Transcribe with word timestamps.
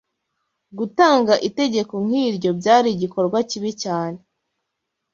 Gutanga 0.77 1.33
itegeko 1.47 1.93
nk’iryo 2.05 2.51
byari 2.59 2.87
igikorwa 2.95 3.37
kibi 3.49 3.71
cyane 3.83 4.19